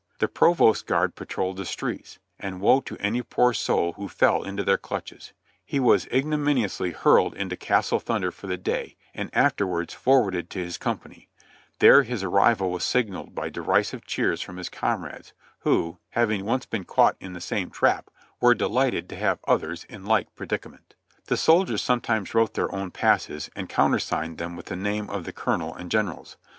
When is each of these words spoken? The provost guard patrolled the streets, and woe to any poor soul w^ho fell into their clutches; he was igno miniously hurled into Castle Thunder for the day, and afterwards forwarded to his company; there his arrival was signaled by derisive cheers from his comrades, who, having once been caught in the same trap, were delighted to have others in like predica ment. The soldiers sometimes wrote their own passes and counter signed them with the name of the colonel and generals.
The 0.17 0.27
provost 0.27 0.87
guard 0.87 1.13
patrolled 1.13 1.57
the 1.57 1.65
streets, 1.65 2.17
and 2.39 2.59
woe 2.59 2.81
to 2.81 2.97
any 2.97 3.21
poor 3.21 3.53
soul 3.53 3.93
w^ho 3.93 4.09
fell 4.09 4.41
into 4.43 4.63
their 4.63 4.79
clutches; 4.79 5.31
he 5.63 5.79
was 5.79 6.07
igno 6.07 6.39
miniously 6.39 6.89
hurled 6.91 7.35
into 7.35 7.55
Castle 7.55 7.99
Thunder 7.99 8.31
for 8.31 8.47
the 8.47 8.57
day, 8.57 8.97
and 9.13 9.29
afterwards 9.31 9.93
forwarded 9.93 10.49
to 10.49 10.59
his 10.59 10.79
company; 10.79 11.29
there 11.77 12.01
his 12.01 12.23
arrival 12.23 12.71
was 12.71 12.83
signaled 12.83 13.35
by 13.35 13.49
derisive 13.49 14.03
cheers 14.03 14.41
from 14.41 14.57
his 14.57 14.69
comrades, 14.69 15.33
who, 15.59 15.99
having 16.09 16.45
once 16.45 16.65
been 16.65 16.83
caught 16.85 17.15
in 17.19 17.33
the 17.33 17.39
same 17.39 17.69
trap, 17.69 18.09
were 18.39 18.55
delighted 18.55 19.07
to 19.09 19.15
have 19.15 19.37
others 19.47 19.83
in 19.83 20.03
like 20.03 20.33
predica 20.33 20.71
ment. 20.71 20.95
The 21.25 21.37
soldiers 21.37 21.83
sometimes 21.83 22.33
wrote 22.33 22.55
their 22.55 22.73
own 22.73 22.89
passes 22.89 23.51
and 23.55 23.69
counter 23.69 23.99
signed 23.99 24.39
them 24.39 24.55
with 24.55 24.65
the 24.65 24.75
name 24.75 25.11
of 25.11 25.25
the 25.25 25.31
colonel 25.31 25.75
and 25.75 25.91
generals. 25.91 26.37